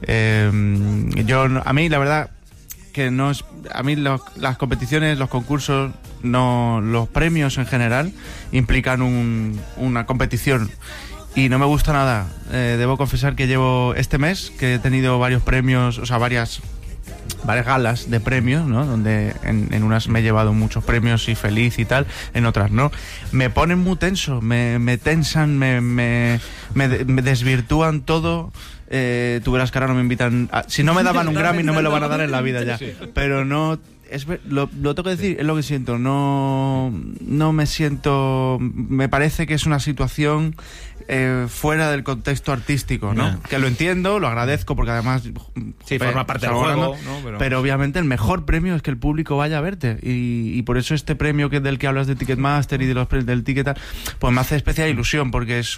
[0.03, 0.49] eh,
[1.25, 2.29] yo no- a mí la verdad
[2.93, 5.91] que no es a mí los- las competiciones, los concursos,
[6.23, 8.11] no los premios en general
[8.51, 10.69] implican un- una competición
[11.35, 12.27] y no me gusta nada.
[12.51, 16.61] Eh, debo confesar que llevo este mes que he tenido varios premios, o sea, varias
[17.43, 18.85] varias galas de premios, ¿no?
[18.85, 22.71] Donde en, en unas me he llevado muchos premios y feliz y tal, en otras
[22.71, 22.91] no.
[23.31, 26.39] Me ponen muy tenso, me, me tensan, me, me,
[26.73, 28.51] me de- me desvirtúan todo.
[28.93, 30.49] Eh, tú verás que ahora no me invitan.
[30.51, 32.41] a- si no me daban un Grammy, no me lo van a dar en la
[32.41, 32.77] vida ya.
[33.13, 33.79] Pero no.
[34.11, 35.97] Es, ver- lo, lo tengo que decir, es lo que siento.
[35.97, 36.93] No,
[37.25, 38.57] no me siento.
[38.61, 40.55] Me parece que es una situación
[41.07, 43.41] eh, fuera del contexto artístico, ¿no?
[43.49, 45.23] Que lo entiendo, lo agradezco porque además.
[45.23, 47.19] Sí, pe- forma parte del juego, ¿no?
[47.23, 49.97] Pero- pero obviamente el mejor premio es que el público vaya a verte.
[50.03, 53.07] Y, y por eso este premio que del que hablas de Ticketmaster y de los
[53.09, 53.77] del Ticket,
[54.19, 55.77] pues me hace especial ilusión, porque es,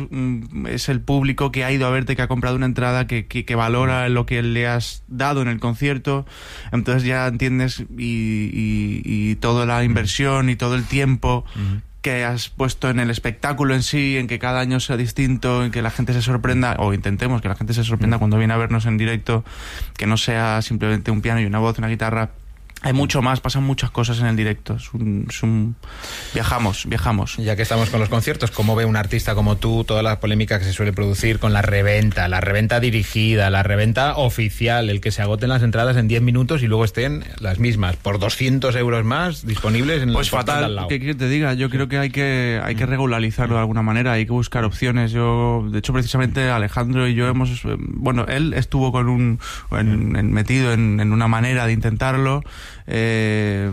[0.69, 3.46] es el público que ha ido a verte, que ha comprado una entrada, que, que,
[3.46, 6.26] que valora lo que le has dado en el concierto.
[6.72, 11.46] Entonces ya entiendes y, y, y toda la inversión y todo el tiempo
[12.04, 15.72] que has puesto en el espectáculo en sí, en que cada año sea distinto, en
[15.72, 18.58] que la gente se sorprenda, o intentemos que la gente se sorprenda cuando viene a
[18.58, 19.46] vernos en directo,
[19.98, 22.32] que no sea simplemente un piano y una voz, una guitarra.
[22.84, 24.76] Hay mucho más, pasan muchas cosas en el directo.
[24.76, 25.76] Es un, es un-
[26.34, 27.38] Viajamos, viajamos.
[27.38, 30.60] Ya que estamos con los conciertos, ¿cómo ve un artista como tú toda la polémica
[30.60, 35.12] que se suele producir con la reventa, la reventa dirigida, la reventa oficial, el que
[35.12, 39.06] se agoten las entradas en 10 minutos y luego estén las mismas, por 200 euros
[39.06, 40.88] más, disponibles en Pues de al fatal, lado?
[40.89, 41.54] ¿qué quieres que te diga?
[41.54, 45.12] Yo creo que hay que hay que regularizarlo de alguna manera, hay que buscar opciones.
[45.12, 49.39] Yo, de hecho, precisamente Alejandro y yo hemos, eh, bueno, él estuvo con un
[49.72, 52.43] en- en- metido en, en una manera de intentarlo.
[52.88, 53.72] Eh,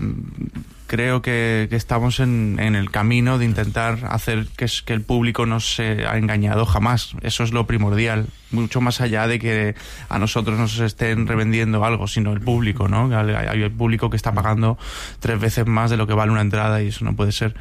[0.87, 5.03] creo que, que estamos en, en el camino de intentar hacer que, es- que el
[5.03, 7.14] público no se ha engañado jamás.
[7.23, 8.27] Eso es lo primordial.
[8.51, 9.77] Mucho más allá de que
[10.09, 13.16] a nosotros nos estén revendiendo algo, sino el público, ¿no?
[13.16, 14.79] Hay, el público que está pagando
[15.20, 17.55] tres veces más de lo que vale una entrada y eso no puede ser.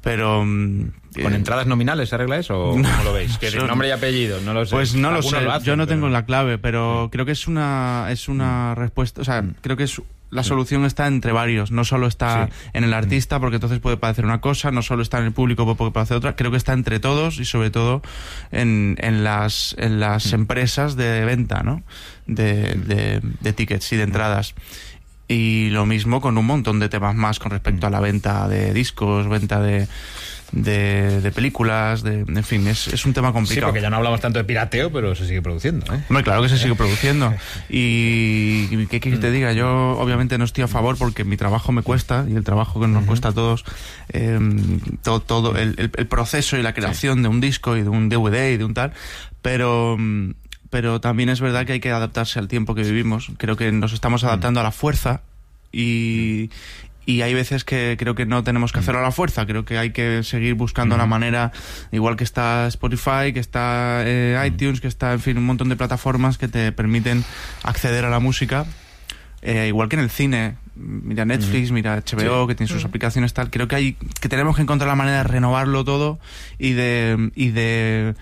[0.00, 0.44] Pero...
[0.44, 0.90] mm,
[1.22, 3.38] ¿Con eh, entradas nominales se arregla eso o cómo lo veis?
[3.38, 4.74] Que nombre y apellido, no lo sé.
[4.74, 7.46] Pues no lo sé, hacen, yo no pero- tengo la clave, pero creo que es
[7.46, 11.84] una es una respuesta, o sea, creo que es la solución está entre varios, no
[11.84, 12.52] solo está Sí.
[12.72, 15.64] en el artista porque entonces puede parecer una cosa, no solo está en el público
[15.64, 18.02] porque puede parecer otra, creo que está entre todos y sobre todo
[18.50, 21.82] en, en las en las empresas de venta, ¿no?
[22.26, 24.54] De, de, de tickets y de entradas.
[25.28, 28.74] Y lo mismo con un montón de temas más con respecto a la venta de
[28.74, 29.86] discos, venta de,
[30.52, 33.66] de, de películas, de, en fin, es, es un tema Sí, complicado.
[33.68, 35.86] porque ya no hablamos tanto de pirateo, pero se sigue produciendo.
[35.94, 36.00] ¿eh?
[36.08, 37.34] Hombre, claro que se sigue produciendo.
[37.70, 41.36] Y y qué quieres que te diga, yo obviamente no estoy a favor porque mi
[41.36, 43.64] trabajo me cuesta y el trabajo que nos cuesta a todos,
[44.12, 44.38] eh,
[45.02, 48.08] todo, todo el, el- el proceso y la creación de un disco y de un
[48.08, 48.92] DVD y de un tal,
[49.42, 49.96] pero...
[49.98, 50.32] mm,
[50.72, 53.28] Pero también es verdad que hay que adaptarse al tiempo que vivimos.
[53.36, 55.20] Creo que nos estamos adaptando a la fuerza
[55.70, 56.48] y,
[57.06, 59.78] y hay veces que creo que no tenemos que hacerlo a la fuerza, creo que
[59.78, 61.50] hay que seguir buscando la manera,
[61.90, 65.76] igual que está Spotify, que está eh, iTunes, que está, en fin, un montón de
[65.76, 67.24] plataformas que te permiten
[67.64, 68.66] acceder a la música,
[69.42, 70.56] eh, igual que en el cine.
[70.74, 72.48] Mira Netflix, mira HBO, Sí.
[72.48, 73.50] que tiene sus aplicaciones tal.
[73.50, 76.18] Creo que hay que tenemos que encontrar la manera de renovarlo todo
[76.58, 78.14] y de y de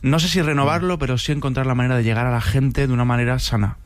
[0.00, 2.92] no sé si renovarlo, pero sí encontrar la manera de llegar a la gente de
[2.92, 3.76] una manera sana.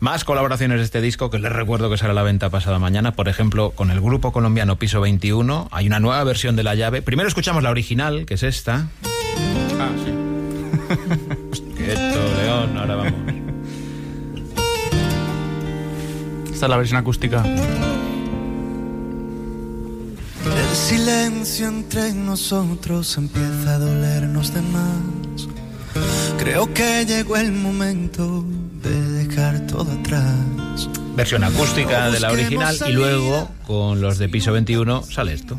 [0.00, 3.12] Más colaboraciones de este disco que les recuerdo que sale a la venta pasada mañana.
[3.12, 7.02] Por ejemplo, con el grupo colombiano Piso 21 hay una nueva versión de La Llave.
[7.02, 8.88] Primero escuchamos la original, que es esta.
[9.78, 10.12] Ah, sí.
[11.76, 13.14] Quieto, León, ahora vamos.
[16.52, 17.44] Esta es la versión acústica.
[20.44, 25.48] El silencio entre nosotros empieza a dolernos de más.
[26.38, 28.44] Creo que llegó el momento
[28.88, 30.88] de dejar todo atrás.
[31.14, 35.58] Versión acústica de la original y luego con los de Piso 21 sale esto.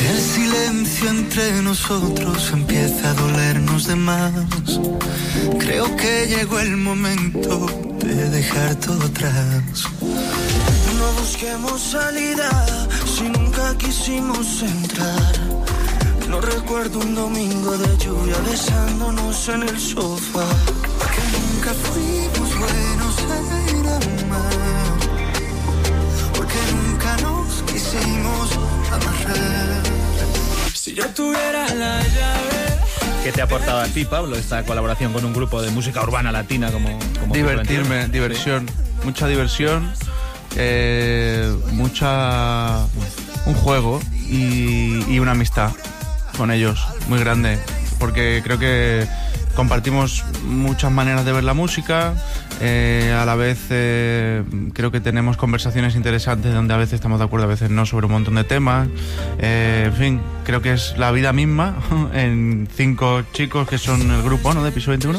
[0.00, 4.80] El silencio entre nosotros empieza a dolernos de más.
[5.58, 7.66] Creo que llegó el momento
[8.00, 9.88] de dejar todo atrás.
[11.26, 12.50] Busquemos salida
[13.06, 15.32] si nunca quisimos entrar.
[16.28, 20.44] No recuerdo un domingo de lluvia besándonos en el sofá.
[21.14, 24.98] Que nunca fuimos buenos en amar.
[26.36, 28.50] Porque nunca nos quisimos
[28.92, 29.82] amarrar.
[30.74, 33.24] Si yo tuviera la llave.
[33.24, 36.30] ¿Qué te ha aportado a ti, Pablo, esta colaboración con un grupo de música urbana
[36.32, 38.12] latina como, como Divertirme, 21?
[38.12, 38.70] diversión,
[39.04, 39.90] mucha diversión,
[40.56, 42.86] eh, mucha
[43.46, 45.72] un juego y, y una amistad
[46.36, 47.58] con ellos muy grande,
[47.98, 49.06] porque creo que
[49.54, 52.14] compartimos muchas maneras de ver la música,
[52.60, 57.24] eh, a la vez eh, creo que tenemos conversaciones interesantes donde a veces estamos de
[57.24, 58.88] acuerdo, a veces no, sobre un montón de temas.
[59.38, 61.76] Eh, en fin, creo que es la vida misma
[62.14, 64.62] en cinco chicos que son el grupo ¿no?
[64.62, 65.18] de Piso 21.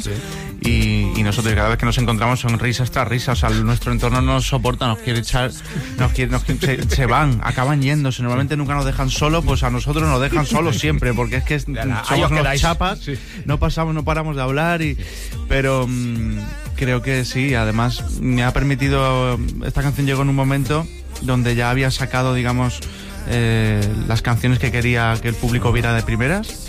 [0.61, 3.91] Y, y nosotros cada vez que nos encontramos son risas tras risas, o sea, nuestro
[3.91, 5.49] entorno no nos soporta, nos quiere echar,
[5.97, 9.63] nos quiere, nos quiere- se, se van, acaban yéndose, normalmente nunca nos dejan solo, pues
[9.63, 13.15] a nosotros nos dejan solos siempre, porque es que somos los chapas, Sí.
[13.45, 14.97] no pasamos, no paramos de hablar y
[15.47, 16.37] pero mm,
[16.75, 20.85] creo que sí, además me ha permitido esta canción llegó en un momento
[21.21, 22.79] donde ya había sacado, digamos,
[23.27, 26.64] eh, las canciones que quería que el público viera de primeras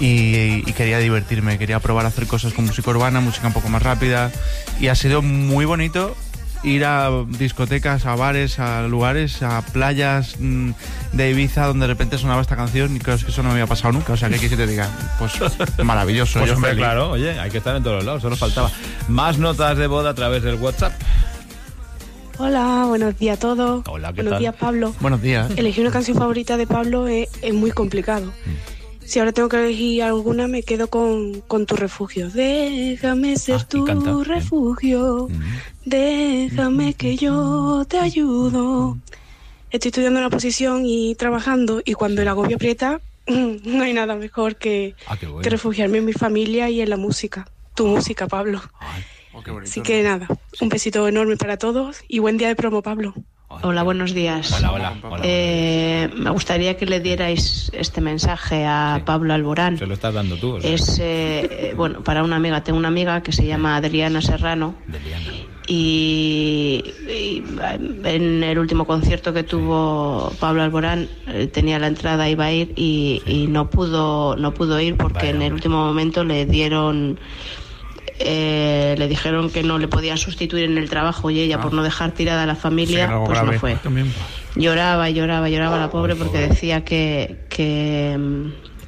[0.00, 3.68] y, y quería divertirme, quería probar a hacer cosas con música urbana, música un poco
[3.68, 4.32] más rápida
[4.80, 6.16] y ha sido muy bonito
[6.62, 10.70] ir a discotecas, a bares, a lugares, a playas mm,
[11.12, 13.66] de Ibiza donde de repente sonaba esta canción y creo que eso no me había
[13.66, 15.32] pasado nunca, o sea que aquí te diga, pues
[15.84, 16.38] maravilloso.
[16.38, 16.84] Pues yo hombre, feliz.
[16.84, 18.70] claro, oye, hay que estar en todos los lados, solo faltaba.
[19.08, 20.92] Más notas de boda a través del WhatsApp.
[22.38, 23.84] Hola, buenos días a todos.
[23.86, 24.40] Hola, ¿qué buenos tal?
[24.40, 24.94] días, Pablo.
[25.00, 25.50] Buenos días.
[25.56, 28.26] Elegir una canción favorita de Pablo es, es muy complicado.
[28.26, 28.79] Mm.
[29.10, 32.30] Si ahora tengo que elegir alguna, me quedo con, con tu refugio.
[32.30, 34.24] Déjame ser Ah, tu canta, bien.
[34.24, 35.28] refugio.
[35.84, 38.98] Déjame que yo te ayudo.
[39.72, 44.54] Estoy estudiando una posición y trabajando, y cuando el agobio aprieta, no hay nada mejor
[44.54, 45.40] que, Ah, bueno.
[45.40, 47.48] que refugiarme en mi familia y en la música.
[47.74, 48.60] Tu música, Pablo.
[49.34, 50.28] Oh, qué bonito, Así que nada,
[50.60, 53.12] un besito enorme para todos y buen día de promo, Pablo.
[53.62, 54.52] Hola, buenos días.
[54.52, 55.22] Hola, hola, hola.
[55.24, 59.76] Eh, me gustaría que le dierais este mensaje a Pablo Alborán.
[59.76, 60.54] Se lo estás dando tú.
[60.54, 60.72] o sea.
[60.72, 62.62] Es, eh, bueno, para una amiga.
[62.62, 64.76] Tengo una amiga que se llama Adriana Serrano.
[65.66, 67.44] Y, y,
[68.04, 72.72] en el último concierto que tuvo Pablo Alborán eh, tenía la entrada, iba a ir
[72.76, 77.20] y, y no pudo no pudo ir porque en el último momento le dieron
[78.22, 81.82] eh, le dijeron que no le podían sustituir en el trabajo y ella por no
[81.82, 83.52] dejar tirada a la familia Sí, pues grave.
[83.54, 83.78] no fue
[84.56, 88.18] lloraba y lloraba y lloraba la pobre porque decía que, que,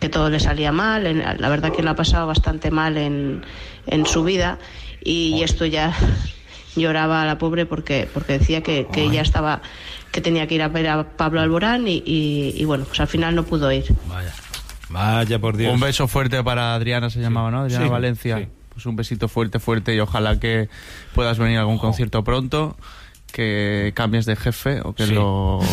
[0.00, 1.06] que todo le salía mal.
[1.06, 3.42] En- La verdad que lo ha pasado bastante mal en,
[3.86, 4.58] en su vida
[5.02, 5.94] y, y esto ya
[6.76, 9.62] lloraba a la pobre porque, porque decía que, que ella estaba
[10.10, 13.06] que tenía que ir a ver a Pablo Alborán y, y- y bueno, pues al
[13.08, 13.84] final no pudo ir.
[14.90, 15.72] Vaya por Dios.
[15.72, 17.60] Un beso fuerte para Adriana, se llamaba, ¿no?
[17.60, 18.38] Adriana Sí, Valencia.
[18.38, 18.46] sí.
[18.72, 20.68] Pues un besito fuerte, fuerte y ojalá que
[21.14, 22.76] puedas venir a algún concierto pronto,
[23.30, 25.14] que cambies de jefe o que, Sí.
[25.14, 25.64] lo, o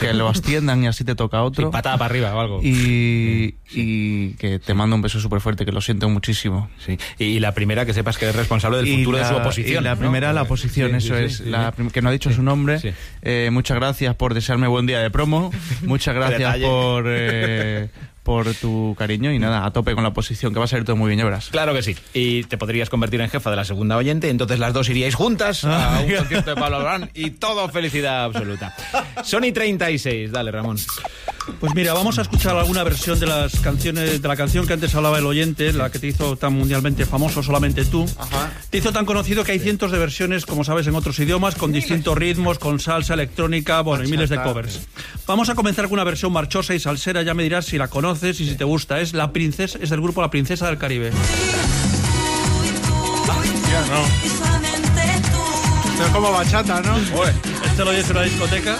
[0.00, 1.66] que lo asciendan y así te toca otro.
[1.68, 2.60] Sí, patada para arriba o algo.
[2.62, 6.68] Y, y que te mando un beso súper fuerte, que lo siento muchísimo.
[6.84, 6.98] Sí.
[7.20, 9.80] Y la primera que sepas que eres responsable del Y futuro de su oposición.
[9.82, 10.00] y la ¿no?
[10.00, 11.40] primera, la oposición, eso es.
[11.40, 12.80] la que no ha dicho su nombre.
[13.22, 15.52] Eh, muchas gracias por desearme buen día de promo.
[15.84, 17.88] Muchas gracias por, eh,
[18.28, 20.96] por tu cariño y nada, a tope con la oposición, que va a salir todo
[20.96, 21.48] muy bien, ya verás.
[21.48, 21.96] Claro que sí.
[22.12, 25.64] Y te podrías convertir en jefa de la segunda oyente, entonces las dos iríais juntas
[25.64, 28.76] a un concierto de Pablo Alborán y todo felicidad absoluta.
[29.24, 30.76] Sony 36, dale Ramón.
[31.60, 34.94] Pues mira, vamos a escuchar alguna versión de las canciones de la canción que antes
[34.94, 38.06] hablaba el oyente, la que te hizo tan mundialmente famoso, solamente tú.
[38.70, 41.72] Te hizo tan conocido que hay cientos de versiones, como sabes, en otros idiomas, con
[41.72, 44.80] distintos ritmos, con salsa, electrónica, bueno, y miles de covers.
[45.26, 48.40] Vamos a comenzar con una versión marchosa y salsera, ya me dirás si la conoces
[48.40, 49.00] y si te gusta.
[49.00, 51.08] Es la princesa, es del grupo La Princesa del Caribe.
[55.90, 56.96] Esto es como bachata, ¿no?
[56.96, 58.78] Este lo oyes en una discoteca.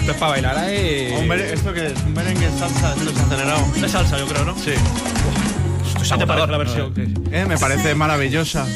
[0.00, 1.12] Esto es para bailar ahí.
[1.16, 1.94] Hombre, ¿esto qué es?
[2.04, 3.66] Un merengue salsa, esto es acelerado.
[3.84, 4.56] Es salsa, yo creo, ¿no?
[4.58, 4.72] Sí.
[6.10, 6.92] ¿Qué te parece la versión?
[7.30, 8.66] Eh, me parece maravillosa.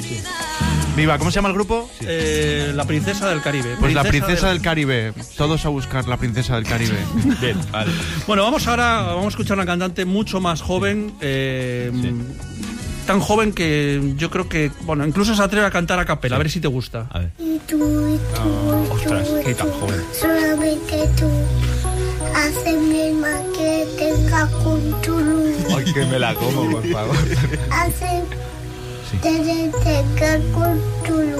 [0.96, 1.90] Viva, ¿cómo se llama el grupo?
[2.02, 3.74] Eh, la Princesa del Caribe.
[3.80, 5.12] Pues la princesa del- del Caribe.
[5.36, 6.96] Todos a buscar la princesa del Caribe.
[7.40, 7.90] Bien, vale.
[8.28, 11.90] Bueno, vamos ahora vamos a escuchar una cantante mucho más joven, eh,
[13.06, 16.38] tan joven que yo creo que, bueno, incluso se atreve a cantar a capela, a
[16.38, 17.06] ver si te gusta.
[17.10, 17.30] A ver.
[17.38, 17.76] Y tú,
[18.08, 20.02] y tú, ostras, tú, qué tan tú, joven.
[20.18, 21.28] Solamente tú
[22.34, 25.54] haces mi alma que tenga control.
[25.76, 27.16] Ay, que me la como, por favor.
[27.70, 28.22] Hace
[29.22, 31.34] que tenga control.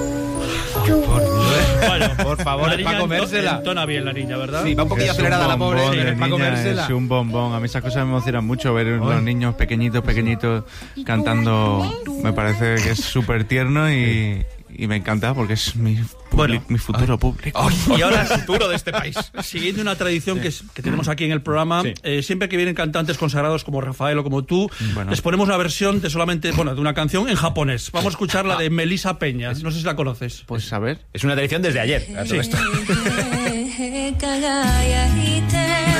[1.97, 3.57] Bueno, por favor, es para comérsela.
[3.57, 4.63] Entona bien la niña, ¿verdad?
[4.63, 6.83] Sí, va un poquillo Es acelerada la pobre, sí, de es para comérsela.
[6.83, 7.53] Es un bombón.
[7.53, 10.63] A mí esas cosas me emocionan mucho ver unos niños pequeñitos, pequeñitos
[11.05, 12.01] cantando.
[12.23, 14.45] Me parece que es súper tierno y,
[14.77, 17.59] y me encanta porque es mi, futuro ah, público.
[17.59, 19.15] Ah, y ahora el futuro de este país.
[19.41, 23.63] Siguiendo una tradición que, tenemos aquí en el programa, eh, siempre que vienen cantantes consagrados
[23.63, 25.11] como Rafael o como tú, bueno.
[25.11, 27.91] les ponemos una versión de solamente, bueno, de una canción en japonés.
[27.91, 29.53] Vamos a escuchar la de Melissa Peña.
[29.53, 30.43] No sé si la conoces.
[30.45, 30.99] Pues a ver.
[31.13, 32.07] Es una tradición desde ayer.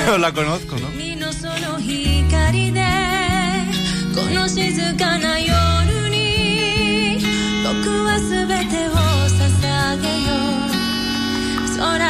[0.07, 0.89] No la conozco, ¿no?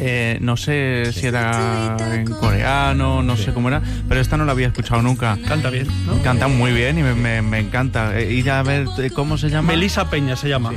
[0.00, 4.52] eh, no sé si era en coreano, no sé cómo era, pero esta no la
[4.52, 5.36] había escuchado nunca.
[5.46, 6.20] Canta bien, ¿no?
[6.22, 8.18] Canta muy bien y me, me- me encanta.
[8.18, 9.68] Eh, ir a ver eh, cómo se llama.
[9.72, 10.72] Melissa Peña se llama.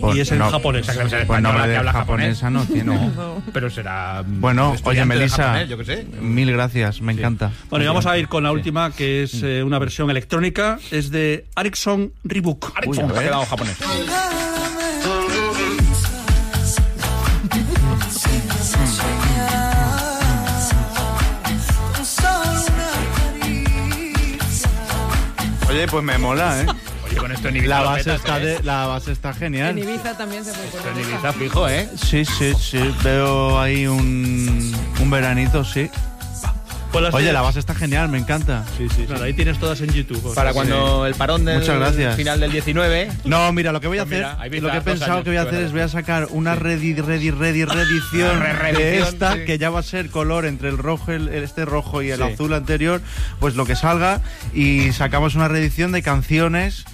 [0.00, 0.84] Pues y es en no, japonés.
[0.84, 2.94] Pues Pues nombre que de habla japonesa no tiene.
[2.94, 4.22] No, pero será.
[4.26, 6.06] mm, Bueno, oye, Melissa, japonés, yo qué sé.
[6.20, 7.52] mil gracias, me encanta.
[7.70, 10.78] Bueno, y vamos a ir con la última, que es eh, una versión electrónica.
[10.90, 12.12] Es de Ericsson
[12.76, 13.76] a me ha quedado japonés.
[25.74, 26.66] Oye, pues me mola, ¿eh?
[27.04, 28.46] Oye, con esto en Ibiza La lo base, petas, está ¿eh?
[28.46, 29.76] de- la base está En genial.
[29.78, 31.14] Ibiza también se puede Esto poner en esta.
[31.16, 31.88] Ibiza fijo, ¿eh?
[31.96, 32.94] Sí, sí, sí.
[33.02, 35.90] Veo ahí un, un veranito, sí.
[36.94, 38.64] Pues Oye, la base está genial, me encanta.
[38.78, 39.04] Sí, sí.
[39.08, 40.32] Nada, ahí tienes todas en YouTube.
[40.32, 40.54] Para Sí.
[40.54, 42.14] cuando el parón del Muchas gracias.
[42.14, 43.10] final del 19.
[43.24, 45.30] No, mira, lo que voy a Pues hacer, mira, lo que he pensado años, que
[45.30, 49.34] voy a hacer es voy a sacar una ready, ready, ready, reedición Re- de esta,
[49.34, 49.40] sí.
[49.44, 52.22] que ya va a ser color entre el rojo, el, este rojo y el Sí.
[52.22, 53.00] azul anterior,
[53.40, 54.20] pues lo que salga
[54.54, 56.84] y sacamos una reedición de canciones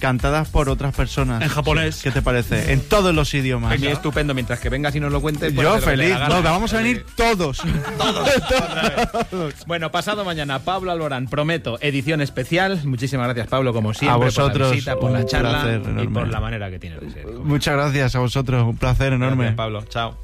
[0.00, 1.42] cantadas por otras personas.
[1.42, 2.02] En japonés.
[2.02, 2.72] ¿Qué te parece?
[2.72, 3.72] En todos los idiomas.
[3.72, 5.52] A mí estupendo, mientras que vengas y nos lo cuentes.
[5.52, 6.16] puedes Yo feliz.
[6.28, 7.62] No, vamos a venir todos.
[9.66, 12.80] Bueno, pasado mañana, Pablo Alborán, prometo, edición especial.
[12.84, 16.28] Muchísimas gracias, Pablo, como siempre, A vosotros, por la visita, por la charla y por
[16.28, 17.26] la manera que tienes de ser.
[17.26, 19.44] Muchas gracias a vosotros, un placer enorme.
[19.44, 19.84] Gracias, Pablo.
[19.88, 20.23] Chao.